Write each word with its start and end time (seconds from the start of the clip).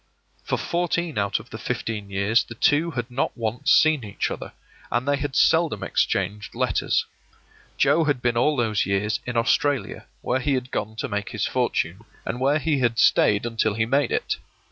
For 0.43 0.57
fourteen 0.57 1.19
out 1.19 1.39
of 1.39 1.51
the 1.51 1.59
fifteen 1.59 2.09
years 2.09 2.43
the 2.43 2.55
two 2.55 2.89
had 2.89 3.11
not 3.11 3.37
once 3.37 3.71
seen 3.71 4.03
each 4.03 4.31
other, 4.31 4.51
and 4.91 5.07
they 5.07 5.17
had 5.17 5.35
seldom 5.35 5.83
exchanged 5.83 6.55
letters. 6.55 7.05
Joe 7.77 8.05
had 8.05 8.19
been 8.19 8.35
all 8.35 8.57
those 8.57 8.83
years 8.87 9.19
in 9.27 9.37
Australia, 9.37 10.07
where 10.23 10.39
he 10.39 10.55
had 10.55 10.71
gone 10.71 10.95
to 10.95 11.07
make 11.07 11.29
his 11.29 11.45
fortune, 11.45 12.01
and 12.25 12.39
where 12.39 12.57
he 12.57 12.79
had 12.79 12.97
stayed 12.97 13.45
until 13.45 13.75
he 13.75 13.85
made 13.85 14.11
it. 14.11 14.37